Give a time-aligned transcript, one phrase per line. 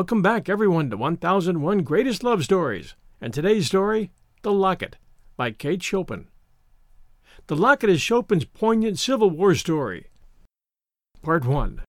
[0.00, 2.94] Welcome back, everyone, to 1001 Greatest Love Stories.
[3.20, 4.96] And today's story, The Locket,
[5.36, 6.28] by Kate Chopin.
[7.48, 10.06] The Locket is Chopin's poignant Civil War story.
[11.20, 11.82] Part 1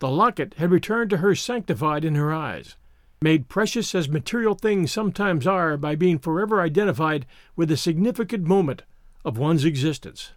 [0.00, 2.76] The locket had returned to her sanctified in her eyes,
[3.22, 7.24] made precious as material things sometimes are by being forever identified
[7.56, 8.82] with a significant moment
[9.24, 10.32] of one's existence.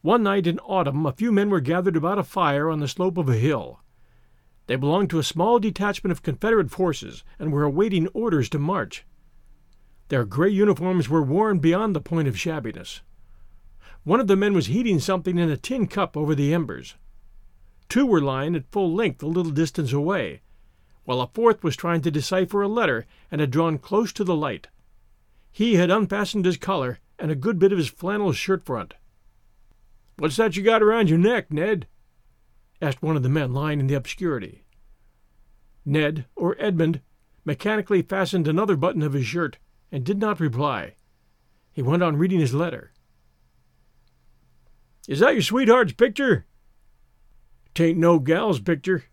[0.00, 3.18] One night in autumn, a few men were gathered about a fire on the slope
[3.18, 3.80] of a hill.
[4.66, 9.04] They belonged to a small detachment of Confederate forces and were awaiting orders to march.
[10.08, 13.00] Their gray uniforms were worn beyond the point of shabbiness.
[14.04, 16.94] One of the men was heating something in a tin cup over the embers.
[17.88, 20.42] Two were lying at full length a little distance away,
[21.04, 24.34] while a fourth was trying to decipher a letter and had drawn close to the
[24.34, 24.68] light.
[25.52, 28.94] He had unfastened his collar and a good bit of his flannel shirt front.
[30.16, 31.86] What's that you got around your neck, Ned?
[32.82, 34.63] asked one of the men lying in the obscurity.
[35.84, 37.00] Ned, or Edmund,
[37.44, 39.58] mechanically fastened another button of his shirt
[39.92, 40.94] and did not reply.
[41.72, 42.92] He went on reading his letter.
[45.06, 46.46] Is that your sweetheart's picture?
[47.74, 49.04] Tain't no gal's picture,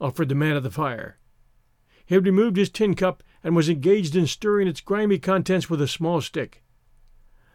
[0.00, 1.18] offered the man at the fire.
[2.06, 5.82] He had removed his tin cup and was engaged in stirring its grimy contents with
[5.82, 6.62] a small stick.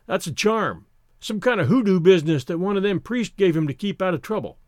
[0.06, 0.86] That's a charm,
[1.20, 4.14] some kind of hoodoo business that one of them priests gave him to keep out
[4.14, 4.60] of trouble.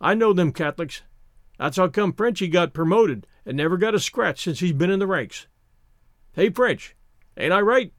[0.00, 1.02] I know them Catholics.
[1.58, 5.00] That's how come Frenchy got promoted and never got a scratch since he's been in
[5.00, 5.46] the ranks.
[6.32, 6.96] Hey, French,
[7.36, 7.92] ain't I right?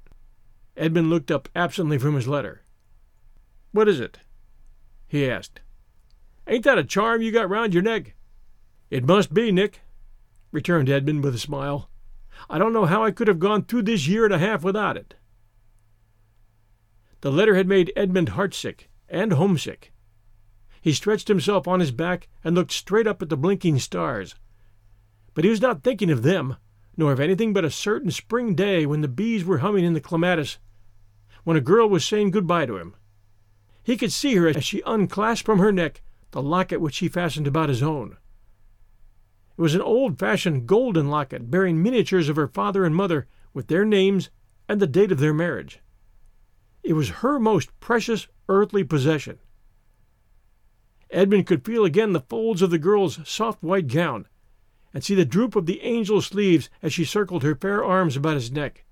[0.77, 2.63] Edmund looked up absently from his letter.
[3.71, 4.19] What is it?
[5.07, 5.59] he asked.
[6.47, 8.15] Ain't that a charm you got round your neck?
[8.89, 9.81] It must be, Nick,
[10.51, 11.89] returned Edmund with a smile.
[12.49, 14.97] I don't know how I could have gone through this year and a half without
[14.97, 15.15] it.
[17.21, 19.91] The letter had made Edmund heartsick and homesick.
[20.81, 24.35] He stretched himself on his back and looked straight up at the blinking stars.
[25.33, 26.55] But he was not thinking of them,
[26.95, 30.01] nor of anything but a certain spring day when the bees were humming in the
[30.01, 30.57] clematis,
[31.43, 32.95] when a girl was saying good-bye to him.
[33.83, 36.01] He could see her as she unclasped from her neck
[36.31, 38.17] the locket which he fastened about his own.
[39.57, 43.83] It was an old-fashioned golden locket bearing miniatures of her father and mother with their
[43.83, 44.29] names
[44.67, 45.79] and the date of their marriage.
[46.83, 49.39] It was her most precious earthly possession.
[51.11, 54.27] Edmund could feel again the folds of the girl's soft white gown,
[54.93, 58.35] and see the droop of the angel sleeves as she circled her fair arms about
[58.35, 58.85] his neck.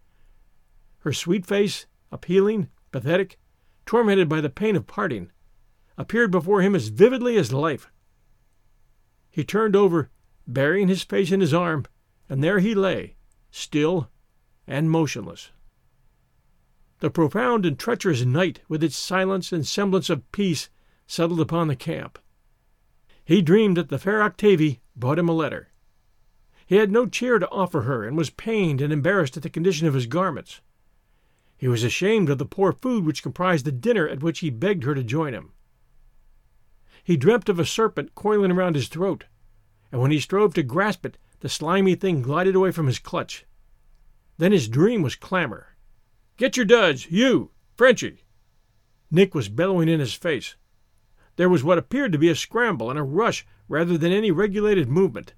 [0.99, 3.37] Her sweet face, appealing, pathetic,
[3.85, 5.31] tormented by the pain of parting,
[5.97, 7.89] appeared before him as vividly as life.
[9.29, 10.09] He turned over,
[10.47, 11.85] burying his face in his arm,
[12.29, 13.15] and there he lay,
[13.51, 14.09] still
[14.65, 15.51] and motionless.
[16.99, 20.69] The profound and treacherous night, with its silence and semblance of peace,
[21.07, 22.19] settled upon the camp.
[23.23, 25.69] He dreamed that the fair Octavie brought him a letter.
[26.65, 29.87] He had no chair to offer her, and was pained and embarrassed at the condition
[29.87, 30.61] of his garments.
[31.57, 34.83] He was ashamed of the poor food which comprised the dinner at which he begged
[34.83, 35.53] her to join him.
[37.03, 39.25] He dreamt of a serpent coiling around his throat,
[39.91, 43.45] and when he strove to grasp it, the slimy thing glided away from his clutch.
[44.37, 45.77] Then his dream was clamor.
[46.35, 48.25] Get your duds, you, Frenchy!
[49.09, 50.55] Nick was bellowing in his face.
[51.37, 54.89] There was what appeared to be a scramble and a rush rather than any regulated
[54.89, 55.35] movement.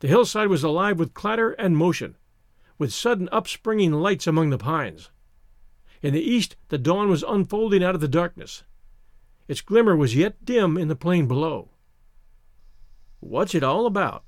[0.00, 2.16] The hillside was alive with clatter and motion,
[2.78, 5.10] with sudden upspringing lights among the pines.
[6.00, 8.64] In the east the dawn was unfolding out of the darkness.
[9.48, 11.72] Its glimmer was yet dim in the plain below.
[13.20, 14.24] What's it all about?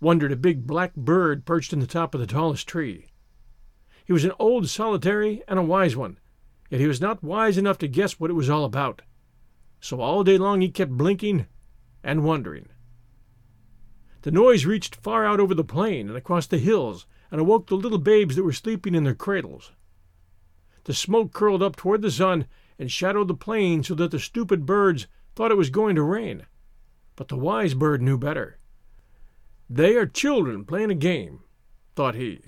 [0.00, 3.08] wondered a big black bird perched in the top of the tallest tree.
[4.06, 6.18] He was an old solitary and a wise one,
[6.70, 9.02] yet he was not wise enough to guess what it was all about
[9.86, 11.46] so all day long he kept blinking
[12.02, 12.68] and wondering.
[14.22, 17.76] The noise reached far out over the plain and across the hills and awoke the
[17.76, 19.70] little babes that were sleeping in their cradles.
[20.84, 22.46] The smoke curled up toward the sun
[22.80, 25.06] and shadowed the plain so that the stupid birds
[25.36, 26.46] thought it was going to rain.
[27.14, 28.58] But the wise bird knew better.
[29.70, 31.44] They are children playing a game,
[31.94, 32.40] thought he.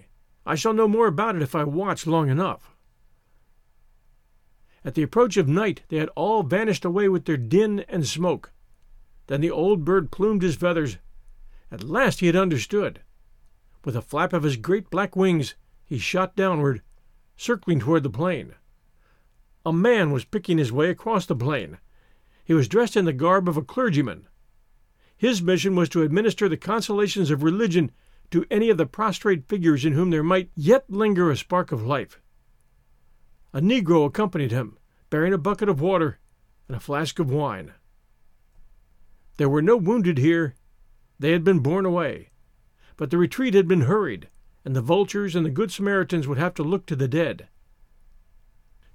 [0.44, 2.74] I shall know more about it if I watch long enough.
[4.84, 8.52] At the approach of night they had all vanished away with their din and smoke.
[9.26, 10.98] Then the old bird plumed his feathers.
[11.70, 13.00] At last he had understood.
[13.84, 15.54] With a flap of his great black wings,
[15.84, 16.82] he shot downward,
[17.36, 18.54] circling toward the plain.
[19.66, 21.78] A man was picking his way across the plain.
[22.44, 24.28] He was dressed in the garb of a clergyman.
[25.16, 27.90] His mission was to administer the consolations of religion
[28.30, 31.84] to any of the prostrate figures in whom there might yet linger a spark of
[31.84, 32.20] life.
[33.52, 34.76] A negro accompanied him,
[35.08, 36.18] bearing a bucket of water
[36.66, 37.72] and a flask of wine.
[39.38, 40.54] There were no wounded here
[41.18, 42.30] They had been borne away,
[42.96, 44.28] but the retreat had been hurried,
[44.64, 47.48] and the vultures and the good Samaritans would have to look to the dead.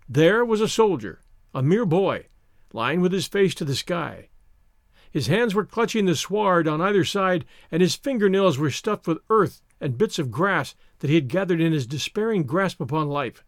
[0.08, 1.24] There was a soldier,
[1.54, 2.28] a mere boy,
[2.72, 4.30] lying with his face to the sky.
[5.10, 9.20] His hands were clutching the sward on either side, and his fingernails were stuffed with
[9.30, 13.44] earth and bits of grass that he had gathered in his despairing grasp upon life.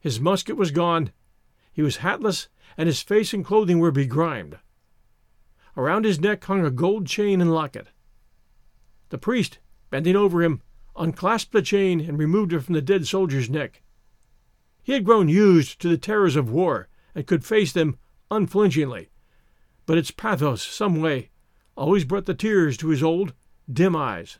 [0.00, 1.12] His musket was gone,
[1.72, 4.58] he was hatless, and his face and clothing were begrimed.
[5.76, 7.88] Around his neck hung a gold chain and locket.
[9.10, 9.58] The priest,
[9.90, 10.60] bending over him,
[10.96, 13.82] unclasped the chain and removed it from the dead soldier's neck.
[14.82, 17.98] He had grown used to the terrors of war and could face them
[18.30, 19.10] unflinchingly,
[19.86, 21.30] but its pathos, some way,
[21.76, 23.34] always brought the tears to his old,
[23.72, 24.38] dim eyes.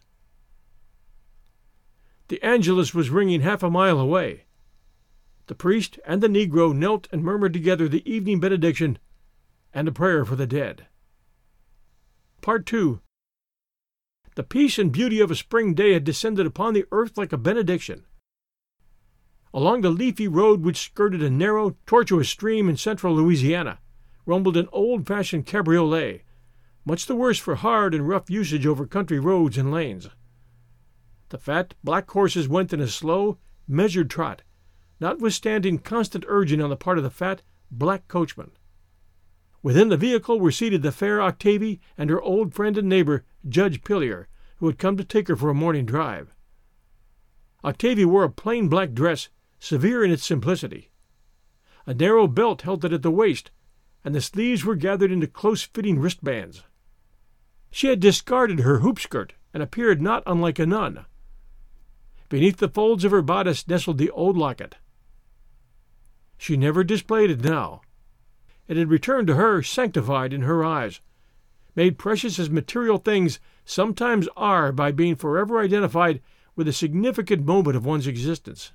[2.29, 4.45] The Angelus was ringing half a mile away.
[5.49, 8.99] The priest and the negro knelt and murmured together the evening benediction
[9.73, 10.87] and a prayer for the dead.
[12.43, 13.01] Part 2
[14.35, 17.39] The peace and beauty of a spring day had descended upon the earth like a
[17.39, 18.05] benediction.
[19.55, 23.79] Along the leafy road which skirted a narrow, tortuous stream in central Louisiana
[24.27, 26.25] rumbled an old fashioned cabriolet,
[26.85, 30.11] much the worse for hard and rough usage over country roads and lanes.
[31.31, 34.43] The fat, black horses went in a slow, measured trot,
[35.01, 38.51] notwithstanding constant urging on the part of the fat, black coachman.
[39.63, 43.83] Within the vehicle were seated the fair Octavie and her old friend and neighbor, Judge
[43.83, 46.35] Pillier, who had come to take her for a morning drive.
[47.65, 49.29] Octavie wore a plain black dress,
[49.59, 50.91] severe in its simplicity.
[51.87, 53.51] A narrow belt held it at the waist,
[54.05, 56.63] and the sleeves were gathered into close fitting wristbands.
[57.71, 61.05] She had discarded her hoop skirt and appeared not unlike a nun.
[62.29, 64.77] Beneath the folds of her bodice nestled the old locket.
[66.39, 67.83] She never displayed it now.
[68.69, 71.01] It had returned to her sanctified in her eyes,
[71.75, 76.23] made precious as material things sometimes are by being forever identified
[76.55, 78.73] with a significant moment of one's existence.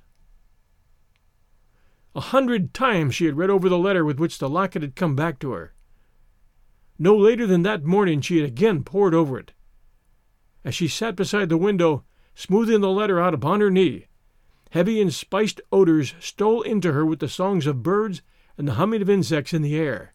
[2.14, 5.16] A hundred times she had read over the letter with which the locket had come
[5.16, 5.74] back to her.
[6.98, 9.52] No later than that morning she had again pored over it.
[10.64, 14.06] As she sat beside the window, smoothing the letter out upon her knee,
[14.74, 18.22] heavy and spiced odors stole into her with the songs of birds
[18.58, 20.12] and the humming of insects in the air.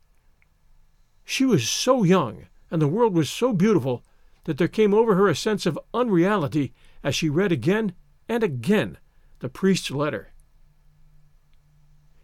[1.24, 4.04] She was so young, and the world was so beautiful,
[4.44, 6.74] that there came over her a sense of unreality
[7.06, 7.94] as she read again
[8.28, 8.98] and again
[9.40, 10.34] the priest's letter.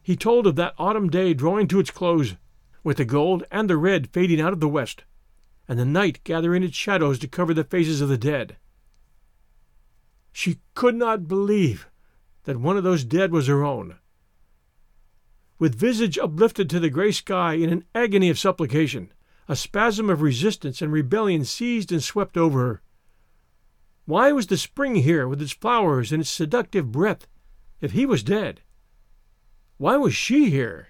[0.03, 2.35] He told of that autumn day drawing to its close,
[2.83, 5.05] with the gold and the red fading out of the west,
[5.69, 8.57] and the night gathering its shadows to cover the faces of the dead.
[10.33, 11.87] She could not believe
[12.45, 13.97] that one of those dead was her own.
[15.59, 19.11] With visage uplifted to the gray sky in an agony of supplication,
[19.47, 22.81] a spasm of resistance and rebellion seized and swept over her.
[24.05, 27.27] Why was the spring here with its flowers and its seductive breath
[27.81, 28.61] if he was dead?
[29.77, 30.89] Why was she here?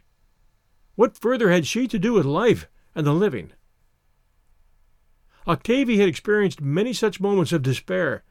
[0.95, 3.51] What further had she to do with life and the living?
[5.47, 8.24] Octavie had experienced many such moments of despair,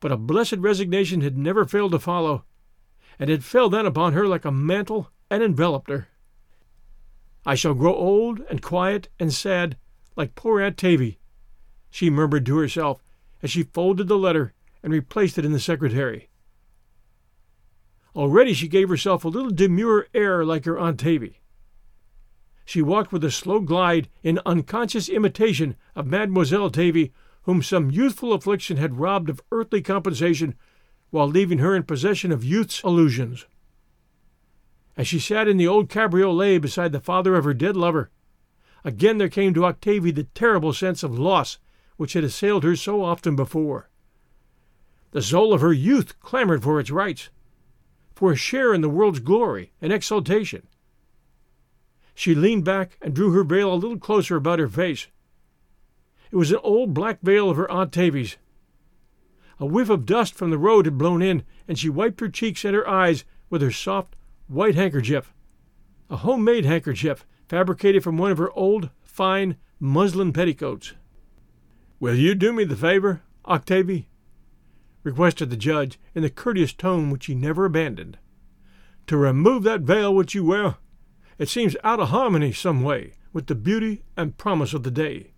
[0.00, 2.44] but a blessed resignation had never failed to follow,
[3.18, 6.08] and it fell then upon her like a mantle and enveloped her.
[7.44, 9.76] I shall grow old and quiet and sad
[10.16, 11.18] like poor Aunt Tavie,
[11.90, 13.02] she murmured to herself
[13.42, 16.28] as she folded the letter and replaced it in the secretary.
[18.14, 21.36] Already she gave herself a little demure air like her Aunt Tavie.
[22.64, 28.32] She walked with a slow glide in unconscious imitation of Mademoiselle Tavie, whom some youthful
[28.32, 30.54] affliction had robbed of earthly compensation
[31.10, 33.46] while leaving her in possession of youth's illusions.
[34.96, 38.10] As she sat in the old cabriolet beside the father of her dead lover,
[38.84, 41.58] again there came to Octavie the terrible sense of loss
[41.96, 43.88] which had assailed her so often before.
[45.10, 47.30] The soul of her youth clamored for its rights,
[48.14, 50.66] for a share in the world's glory and exaltation.
[52.14, 55.06] She leaned back and drew her veil a little closer about her face.
[56.30, 58.36] It was an old black veil of her Aunt Tavie's,
[59.60, 62.64] a whiff of dust from the road had blown in, and she wiped her cheeks
[62.64, 65.32] and her eyes with her soft, white handkerchief.
[66.10, 70.94] A homemade handkerchief, fabricated from one of her old, fine muslin petticoats.
[72.00, 74.08] Will you do me the favor, Octavie?
[75.02, 78.18] requested the judge in the courteous tone which he never abandoned.
[79.06, 80.76] To remove that veil which you wear.
[81.38, 85.32] It seems out of harmony some way with the beauty and promise of the day.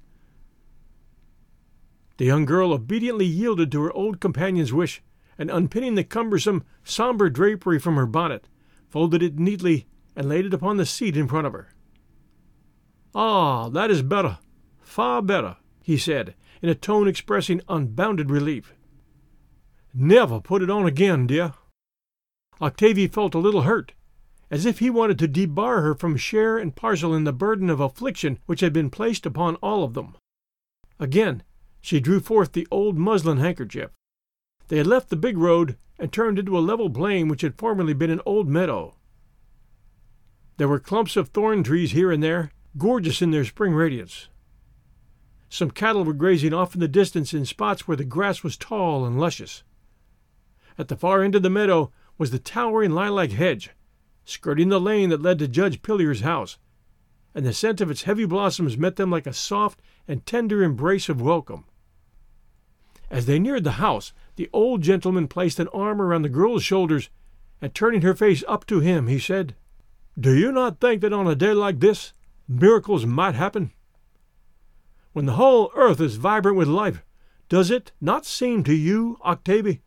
[2.21, 5.03] The young girl obediently yielded to her old companion's wish,
[5.39, 8.47] and unpinning the cumbersome, somber drapery from her bonnet,
[8.91, 11.73] folded it neatly and laid it upon the seat in front of her.
[13.15, 14.39] Ah, that is better,
[14.83, 18.75] far better, he said, in a tone expressing unbounded relief.
[19.95, 21.55] Never put it on again, dear.
[22.61, 23.95] Octavie felt a little hurt,
[24.51, 27.81] as if he wanted to debar her from share and parcel in the burden of
[27.81, 30.17] affliction which had been placed upon all of them.
[30.99, 31.45] Again
[31.81, 33.91] she drew forth the old muslin handkerchief.
[34.69, 37.95] They had left the big road and turned into a level plain which had formerly
[37.95, 38.95] been an old meadow.
[40.57, 44.29] There were clumps of thorn trees here and there, gorgeous in their spring radiance.
[45.49, 49.05] Some cattle were grazing off in the distance in spots where the grass was tall
[49.05, 49.65] and luscious.
[50.79, 53.71] At the far end of the meadow was the towering lilac hedge,
[54.25, 56.59] skirting the lane that led to Judge Pillier's house,
[57.35, 61.09] and the scent of its heavy blossoms met them like a soft and tender embrace
[61.09, 61.65] of welcome.
[63.11, 67.11] As they neared the house, the old gentleman placed an arm around the girl's shoulders,
[67.61, 69.57] and turning her face up to him, he said,
[70.19, 72.13] Do you not think that on a day like this
[72.49, 73.73] miracles might happen?
[75.13, 77.03] When the whole earth is vibrant with life,
[77.49, 79.81] does it not seem to you, Octavie,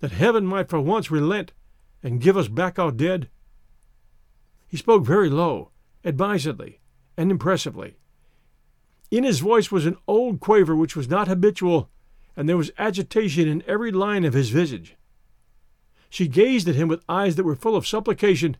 [0.00, 1.52] that heaven might for once relent
[2.02, 3.30] and give us back our dead?
[4.66, 5.70] He spoke very low,
[6.04, 6.80] advisedly,
[7.16, 7.96] and impressively.
[9.12, 11.88] In his voice was an old quaver which was not habitual,
[12.36, 14.96] and there was agitation in every line of his visage.
[16.10, 18.56] She gazed at him with eyes that were full of supplication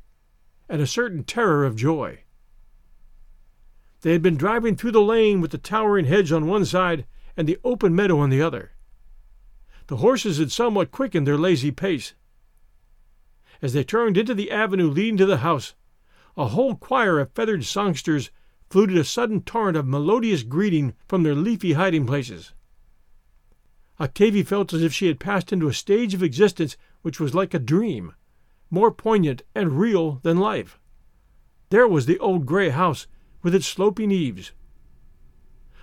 [0.68, 2.20] and a certain terror of joy.
[4.00, 7.06] They had been driving through the lane with the towering hedge on one side
[7.36, 8.72] and the open meadow on the other.
[9.88, 12.14] The horses had somewhat quickened their lazy pace.
[13.62, 15.74] As they turned into the avenue leading to the house,
[16.36, 18.30] a whole choir of feathered songsters
[18.68, 22.52] fluted a sudden torrent of melodious greeting from their leafy hiding places.
[23.98, 27.54] Octavie felt as if she had passed into a stage of existence which was like
[27.54, 28.14] a dream,
[28.70, 30.78] more poignant and real than life.
[31.70, 33.06] There was the old gray house
[33.42, 34.52] with its sloping eaves.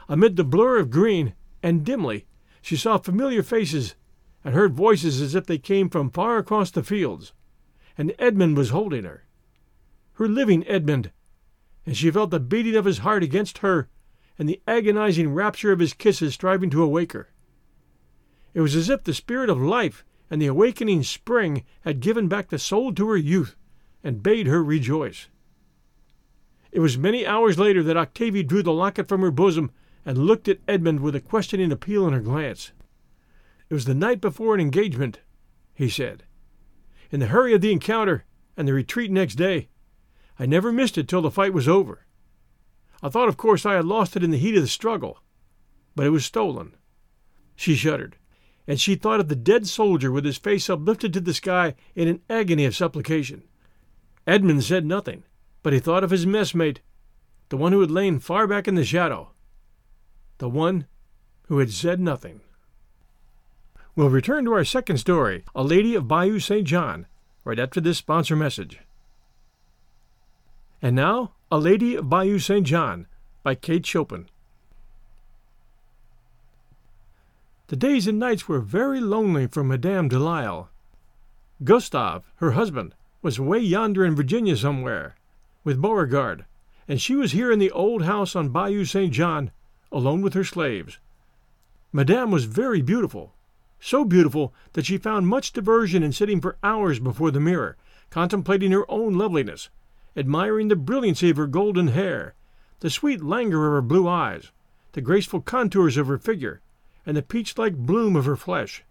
[0.08, 2.26] Amid the blur of green, and dimly,
[2.62, 3.96] she saw familiar faces
[4.44, 7.34] and heard voices as if they came from far across the fields,
[7.98, 9.24] and Edmund was holding her.
[10.14, 11.12] Her living Edmund,
[11.86, 13.90] and she felt the beating of his heart against her
[14.38, 17.33] and the agonizing rapture of his kisses striving to awake her.
[18.54, 22.50] It was as if the spirit of life and the awakening spring had given back
[22.50, 23.56] the soul to her youth
[24.04, 25.28] and bade her rejoice.
[26.72, 29.72] It was many hours later that Octavie drew the locket from her bosom
[30.06, 32.72] and looked at Edmund with a questioning appeal in her glance.
[33.70, 35.20] It was the night before an engagement,
[35.74, 36.24] he said.
[37.12, 38.26] In the hurry of the encounter
[38.58, 39.70] and the retreat next day,
[40.40, 42.06] I never missed it till the fight was over.
[43.02, 45.20] I thought, of course, I had lost it in the heat of the struggle,
[45.96, 46.76] but it was stolen.
[47.56, 48.18] She shuddered,
[48.68, 52.08] and she thought of the dead soldier with his face uplifted to the sky in
[52.08, 53.44] an agony of supplication.
[54.26, 55.24] Edmund said nothing,
[55.62, 56.78] but he thought of his messmate,
[57.50, 59.32] the one who had lain far back in the shadow,
[60.38, 60.88] the one
[61.48, 62.42] who had said nothing.
[63.96, 66.66] We'll return to our second story, A Lady of Bayou St.
[66.66, 67.06] John,
[67.44, 68.80] right after this sponsor message.
[70.82, 72.66] And now, A Lady of Bayou St.
[72.66, 73.08] John
[73.44, 74.30] by Kate Chopin.
[77.74, 80.70] The days and nights were very lonely for Madame Delisle.
[81.64, 85.16] Gustave, her husband, was away yonder in Virginia somewhere,
[85.64, 86.46] with Beauregard,
[86.88, 89.12] and she was here in the old house on Bayou St.
[89.12, 89.50] John,
[89.92, 91.00] alone with her slaves.
[91.92, 93.34] Madame was very beautiful,
[93.80, 97.76] so beautiful that she found much diversion in sitting for hours before the mirror,
[98.12, 99.70] contemplating her own loveliness,
[100.16, 102.36] admiring the brilliancy of her golden hair,
[102.82, 104.52] the sweet languor of her blue eyes,
[104.92, 106.62] the graceful contours of her figure,
[107.06, 108.84] and the peach like bloom of her flesh.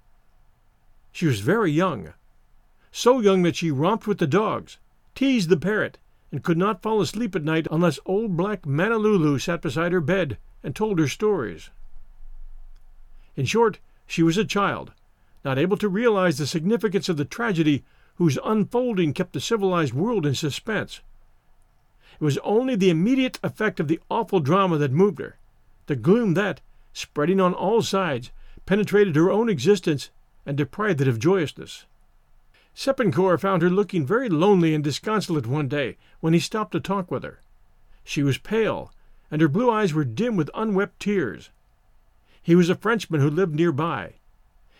[1.12, 2.12] She was very young,
[2.90, 4.78] so young that she romped with the dogs,
[5.14, 5.98] teased the parrot,
[6.30, 10.38] and could not fall asleep at night unless old black Manna-Loulou sat beside her bed
[10.62, 11.70] and told her stories.
[13.36, 14.92] In short, she was a child,
[15.44, 17.84] not able to realize the significance of the tragedy
[18.16, 21.00] whose unfolding kept the civilized world in suspense.
[22.20, 25.38] It was only the immediate effect of the awful drama that moved her,
[25.86, 26.60] the gloom that,
[26.92, 28.30] spreading on all sides,
[28.66, 30.10] penetrated her own existence
[30.44, 31.86] and deprived it of joyousness.
[32.74, 37.10] Sepincourt found her looking very lonely and disconsolate one day when he stopped to talk
[37.10, 37.40] with her.
[38.04, 38.92] She was pale,
[39.30, 41.50] and her blue eyes were dim with unwept tears.
[42.42, 44.14] He was a Frenchman who lived near by.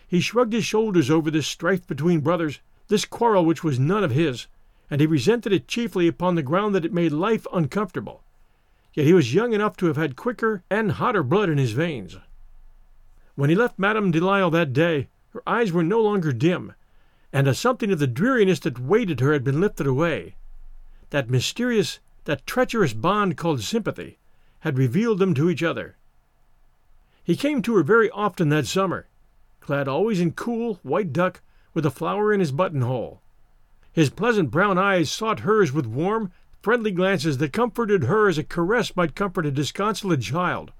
[0.07, 4.11] He shrugged his shoulders over this strife between brothers, this quarrel which was none of
[4.11, 4.47] his,
[4.89, 8.23] and he resented it chiefly upon the ground that it made life uncomfortable.
[8.93, 12.17] Yet he was young enough to have had quicker and hotter blood in his veins.
[13.35, 16.73] When he left Madame Delisle that day, her eyes were no longer dim,
[17.31, 20.35] and a something of the dreariness that weighted her had been lifted away.
[21.09, 24.19] That mysterious, that treacherous bond called sympathy
[24.59, 25.97] had revealed them to each other.
[27.23, 29.07] He came to her very often that summer,
[29.59, 31.41] clad always in cool white duck
[31.73, 33.21] with a flower in his buttonhole.
[33.91, 36.31] His pleasant brown eyes sought hers with warm,
[36.63, 40.71] friendly glances that comforted her as a caress might comfort a disconsolate child.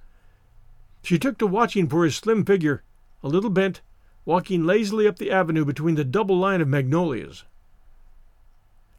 [1.03, 2.83] She took to watching for his slim figure,
[3.21, 3.81] a little bent,
[4.23, 7.43] walking lazily up the avenue between the double line of magnolias.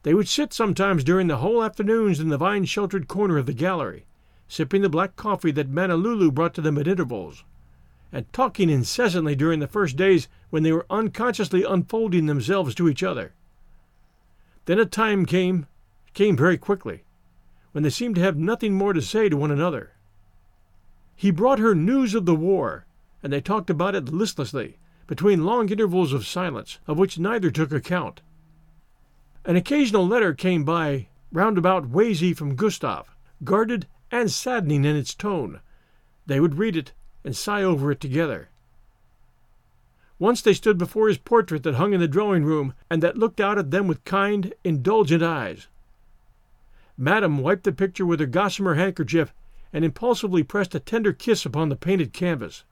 [0.02, 3.54] They would sit sometimes during the whole afternoons in the vine sheltered corner of the
[3.54, 4.04] gallery,
[4.46, 7.44] sipping the black coffee that Manna-Loulou brought to them at intervals,
[8.12, 13.02] and talking incessantly during the first days when they were unconsciously unfolding themselves to each
[13.02, 13.32] other.
[14.66, 15.66] Then a time came,
[16.14, 17.04] came very quickly,
[17.72, 19.92] when they seemed to have nothing more to say to one another.
[21.16, 22.86] He brought her news of the war,
[23.22, 27.72] and they talked about it listlessly, between long intervals of silence, of which neither took
[27.72, 28.22] account.
[29.44, 33.08] An occasional letter came by roundabout waysy from Gustave,
[33.42, 35.60] guarded and saddening in its tone.
[36.26, 36.92] They would read it
[37.24, 38.48] and sigh over it together.
[40.18, 43.40] Once they stood before his portrait that hung in the drawing room and that looked
[43.40, 45.66] out at them with kind, indulgent eyes.
[46.96, 49.34] Madame wiped the picture with her gossamer handkerchief
[49.72, 52.64] and impulsively pressed a tender kiss upon the painted canvas.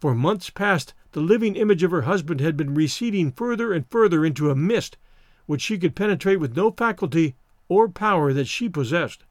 [0.00, 4.24] For months past the living image of her husband had been receding further and further
[4.24, 4.98] into a mist
[5.46, 7.34] which she could penetrate with no faculty
[7.68, 9.24] or power that she possessed.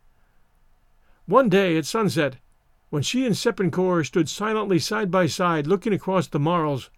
[1.27, 2.37] One day at sunset,
[2.89, 6.89] when she and Sepincourt stood silently side by side looking across the marls,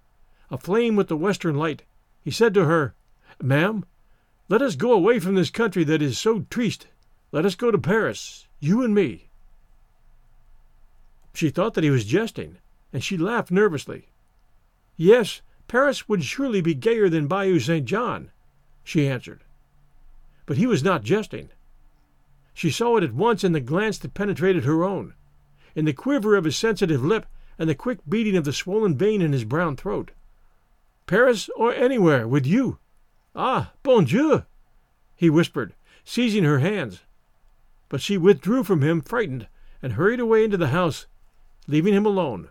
[0.49, 1.83] aflame with the western light,
[2.21, 2.95] he said to her,
[3.41, 3.83] Ma'am,
[4.49, 6.87] let us go away from this country that is so triste.
[7.31, 9.29] Let us go to Paris, you and me.
[11.33, 12.57] She thought that he was jesting,
[12.93, 14.07] and she laughed nervously.
[14.95, 17.85] Yes, Paris would surely be gayer than Bayou St.
[17.85, 18.31] John,
[18.83, 19.43] she answered.
[20.45, 21.49] But he was not jesting.
[22.53, 25.13] She saw it at once in the glance that penetrated her own,
[25.75, 27.25] in the quiver of his sensitive lip
[27.59, 30.11] and the quick beating of the swollen vein in his brown throat.
[31.05, 32.79] Paris or anywhere with you.
[33.37, 34.43] Ah, bon Dieu!
[35.15, 35.73] he whispered,
[36.03, 37.03] seizing her hands.
[37.87, 39.47] But she withdrew from him, frightened,
[39.81, 41.05] and hurried away into the house,
[41.67, 42.49] leaving him alone.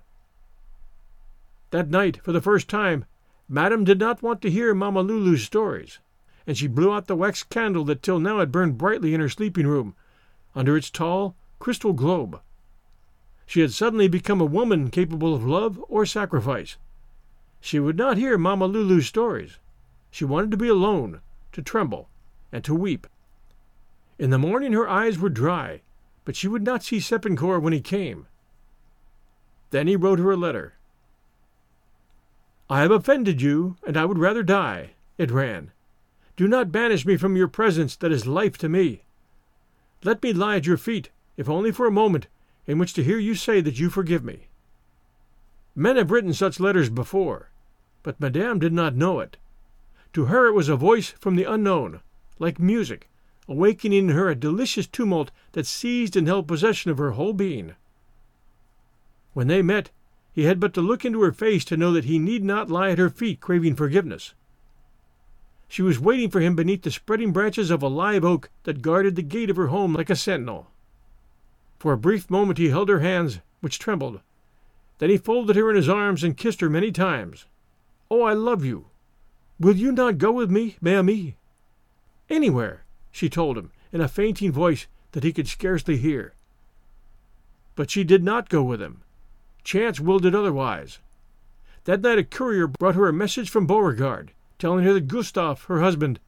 [1.73, 3.05] That night, for the first time,
[3.49, 5.99] Madame did not want to hear Mamma Lulu's stories
[6.47, 9.29] and she blew out the wax candle that till now had burned brightly in her
[9.29, 9.95] sleeping room,
[10.55, 12.41] under its tall, crystal globe.
[13.47, 16.77] She had suddenly become a woman capable of love or sacrifice.
[17.61, 19.59] She would not hear Mamma Lulu's stories.
[20.17, 21.21] She wanted to be alone,
[21.53, 22.09] to tremble,
[22.51, 23.07] and to weep.
[24.19, 25.83] In the morning her eyes were dry,
[26.25, 28.27] but she would not see Sepincourt when he came.
[29.73, 30.73] Then he wrote her a letter.
[32.71, 35.73] I have offended you, and I would rather die, it ran.
[36.35, 39.03] Do not banish me from your presence that is life to me.
[40.03, 42.27] Let me lie at your feet, if only for a moment,
[42.67, 44.49] in which to hear you say that you forgive me.
[45.75, 47.51] Men have written such letters before,
[48.03, 49.37] but Madame did not know it.
[50.17, 52.01] To her it was a voice from the unknown,
[52.39, 53.11] like music,
[53.49, 57.75] awakening in her a delicious tumult that seized and held possession of her whole being.
[59.35, 59.91] When they met,
[60.33, 62.93] he had but to look into her face to know that he need not lie
[62.93, 64.33] at her feet craving forgiveness.
[65.69, 69.17] She was waiting for him beneath the spreading branches of a live oak that guarded
[69.17, 70.71] the gate of her home like a sentinel.
[71.79, 74.21] For a brief moment he held her hands, which trembled.
[74.97, 77.45] Then he folded her in his arms and kissed her many times.
[78.11, 78.87] Oh, I love you.
[79.59, 81.33] Will you not go with me, mes?
[82.29, 86.35] Anywhere, she told him, in a fainting voice that he could scarcely hear.
[87.75, 89.03] But she did not go with him.
[89.65, 90.99] Chance willed it otherwise.
[91.85, 95.81] That night a courier brought her a message from Beauregard telling her that Gustave, her
[95.81, 96.19] husband,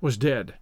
[0.00, 0.54] was dead.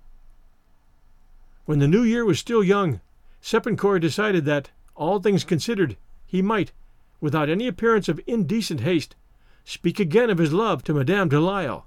[1.66, 3.00] When the new year was still young,
[3.42, 6.72] Sepincourt decided that, all things considered, he might,
[7.20, 9.16] without any appearance of indecent haste,
[9.64, 11.86] speak again of his love to Madame Delisle.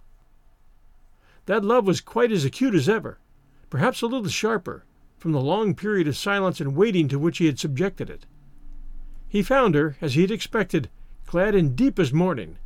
[1.48, 3.20] That love was quite as acute as ever,
[3.70, 4.86] perhaps a little sharper,
[5.18, 8.26] from the long period of silence and waiting to which he had subjected it.
[9.28, 10.90] He found her, as he had expected,
[11.26, 12.58] clad in deepest mourning,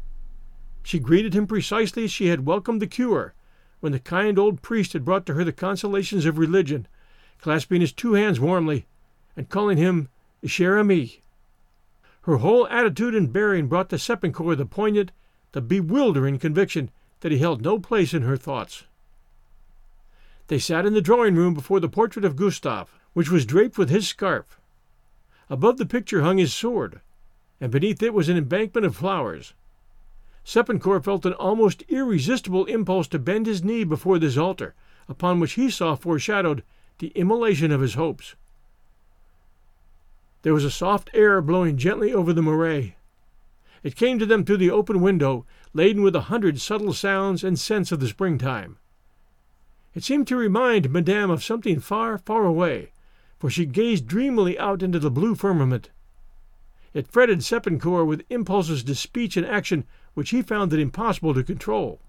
[0.84, 3.36] she greeted him precisely as she had welcomed the cure,
[3.82, 6.88] when the kind old priest had brought to her the consolations of religion,
[7.40, 8.88] clasping his two hands warmly,
[9.38, 10.10] and calling him
[10.44, 11.22] cher ami.
[12.24, 15.12] Her whole attitude and bearing brought to Sepincourt the poignant,
[15.52, 16.90] the bewildering conviction
[17.22, 18.84] that he held no place in her thoughts.
[20.48, 23.90] They sat in the drawing room before the portrait of Gustave, which was draped with
[23.90, 24.60] his scarf.
[25.50, 27.02] Above the picture hung his sword,
[27.60, 29.54] and beneath it was an embankment of flowers.
[30.44, 34.74] Sepincourt felt an almost irresistible impulse to bend his knee before this altar,
[35.08, 36.64] upon which he saw foreshadowed
[36.98, 38.36] the immolation of his hopes.
[40.42, 42.96] There was a soft air blowing gently over the marais.
[43.84, 47.60] It came to them through the open window, laden with a hundred subtle sounds and
[47.60, 48.78] scents of the springtime.
[49.94, 52.92] It seemed to remind Madame of something far, far away,
[53.40, 55.90] for she gazed dreamily out into the blue firmament.
[56.94, 61.44] It fretted Sepincourt with impulses to speech and action which he found it impossible to
[61.44, 62.02] control.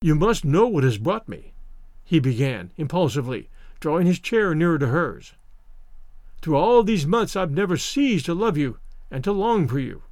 [0.00, 1.52] You must know what has brought me,
[2.04, 3.48] he began impulsively,
[3.80, 5.34] drawing his chair nearer to hers.
[6.40, 8.78] Through all these months I've never ceased to love you
[9.10, 10.02] and to long for you.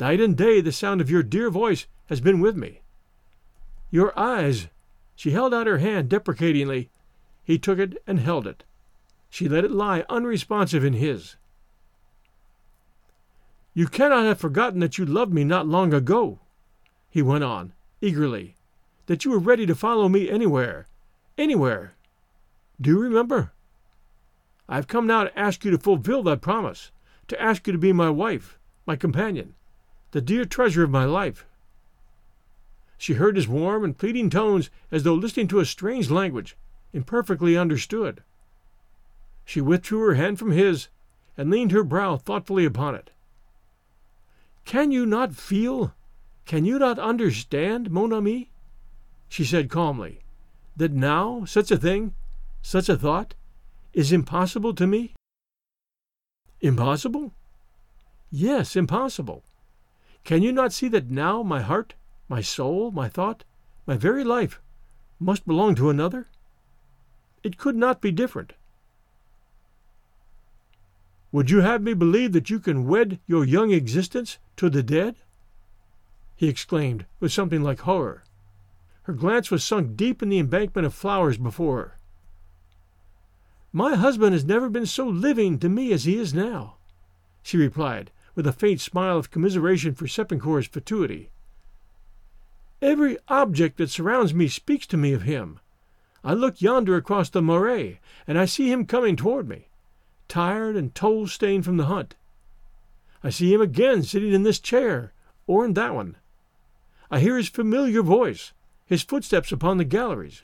[0.00, 2.80] Night and day the sound of your dear voice has been with me.
[3.90, 4.68] Your eyes
[5.16, 6.90] she held out her hand deprecatingly.
[7.44, 8.64] He took it and held it.
[9.30, 11.36] She let it lie unresponsive in his.
[13.72, 16.38] You cannot have forgotten that you loved me not long ago,
[17.10, 18.54] he went on, eagerly,
[19.06, 20.86] that you were ready to follow me anywhere,
[21.36, 21.94] anywhere.
[22.80, 23.52] Do you remember?
[24.68, 26.92] I have come now to ask you to fulfill that promise,
[27.28, 29.54] to ask you to be my wife, my companion,
[30.14, 31.44] the dear treasure of my life.
[32.96, 36.56] She heard his warm and pleading tones as though listening to a strange language,
[36.92, 38.22] imperfectly understood.
[39.44, 40.86] She withdrew her hand from his
[41.36, 43.10] and leaned her brow thoughtfully upon it.
[44.64, 45.92] Can you not feel,
[46.46, 48.50] can you not understand, mon ami,
[49.28, 50.20] she said calmly,
[50.76, 52.14] that now such a thing,
[52.62, 53.34] such a thought,
[53.92, 55.12] is impossible to me?
[56.60, 57.32] Impossible?
[58.30, 59.42] Yes, impossible.
[60.24, 61.94] Can you not see that now my heart,
[62.28, 63.44] my soul, my thought,
[63.86, 64.60] my very life,
[65.20, 66.28] must belong to another?
[67.42, 68.54] It could not be different.
[71.30, 75.16] Would you have me believe that you can wed your young existence to the dead?
[76.36, 78.24] he exclaimed with something like horror.
[79.02, 81.98] Her glance was sunk deep in the embankment of flowers before her.
[83.72, 86.76] My husband has never been so living to me as he is now,
[87.42, 91.30] she replied, with a faint smile of commiseration for Sepincourt's fatuity.
[92.82, 95.60] Every object that surrounds me speaks to me of him.
[96.22, 99.68] I look yonder across the marais, and I see him coming toward me,
[100.28, 102.14] tired and toil stained from the hunt.
[103.22, 105.12] I see him again sitting in this chair,
[105.46, 106.16] or in that one.
[107.10, 108.52] I hear his familiar voice,
[108.86, 110.42] his footsteps upon the galleries.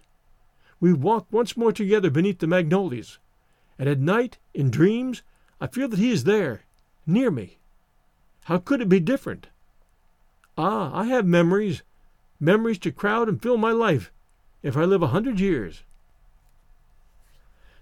[0.80, 3.18] We walk once more together beneath the magnolias,
[3.78, 5.22] and at night, in dreams,
[5.60, 6.62] I feel that he is there,
[7.06, 7.58] near me.
[8.44, 9.48] How could it be different?
[10.56, 11.82] Ah, I have memories,
[12.38, 14.12] memories to crowd and fill my life
[14.62, 15.84] if I live a hundred years.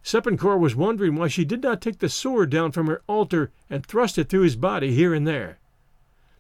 [0.02, 3.84] Sepincourt was wondering why she did not take the sword down from her altar and
[3.84, 5.58] thrust it through his body here and there.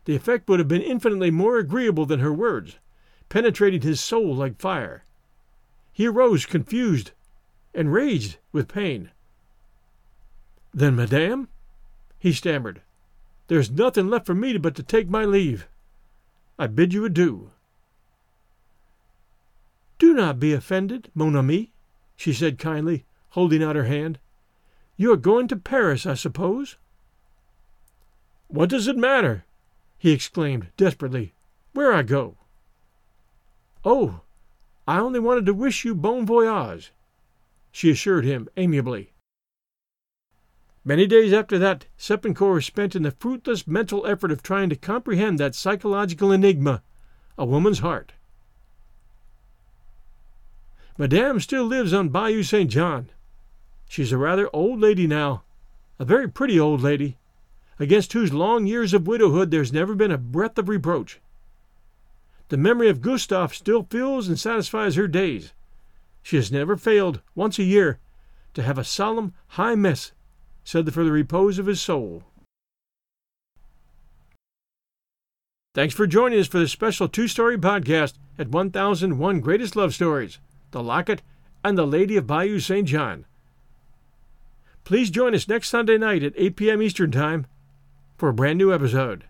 [0.04, 2.78] The effect would have been infinitely more agreeable than her words,
[3.28, 5.04] penetrating his soul like fire.
[5.92, 7.10] He arose confused,
[7.74, 9.10] enraged with pain.
[10.72, 11.48] Then, madame,
[12.18, 12.80] he stammered,
[13.48, 15.66] there is nothing left for me but to take my leave.
[16.58, 17.50] I bid you adieu.
[19.98, 21.72] Do not be offended, mon ami,
[22.14, 24.18] she said kindly, holding out her hand.
[24.96, 26.76] You are going to Paris, I suppose?
[28.48, 29.44] What does it matter?
[29.98, 31.34] he exclaimed desperately.
[31.72, 32.36] Where I go?
[33.84, 34.20] Oh,
[34.86, 36.92] I only wanted to wish you bon voyage,
[37.70, 39.12] she assured him amiably.
[40.88, 44.74] Many days after that, Sepincourt was spent in the fruitless mental effort of trying to
[44.74, 46.82] comprehend that psychological enigma,
[47.36, 48.14] a woman's heart.
[50.96, 52.70] Madame still lives on Bayou St.
[52.70, 53.10] John.
[53.86, 55.42] She's a rather old lady now,
[55.98, 57.18] a very pretty old lady,
[57.78, 61.20] against whose long years of widowhood there's never been a breath of reproach.
[62.48, 65.52] The memory of Gustave still fills and satisfies her days.
[66.22, 67.98] She has never failed, once a year,
[68.54, 70.12] to have a solemn high mess
[70.68, 72.22] said for the repose of his soul.
[75.74, 80.38] Thanks for joining us for this special two story podcast at 1001 Greatest Love Stories.
[80.72, 81.22] The Locket,
[81.64, 82.86] and The Lady of Bayou St.
[82.86, 83.24] John.
[84.84, 86.82] Please join us next Sunday night at 8 p.m.
[86.82, 87.46] Eastern Time
[88.18, 89.24] for a brand new episode.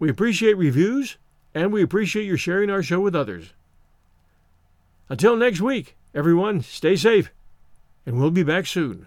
[0.00, 1.16] We appreciate reviews
[1.54, 3.52] and we appreciate your sharing our show with others.
[5.08, 7.30] Until next week, everyone, stay safe,
[8.04, 9.06] and we'll be back soon.